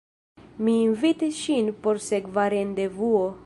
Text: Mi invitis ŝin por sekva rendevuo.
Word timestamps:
Mi 0.67 0.73
invitis 0.85 1.37
ŝin 1.41 1.69
por 1.85 2.03
sekva 2.09 2.47
rendevuo. 2.55 3.25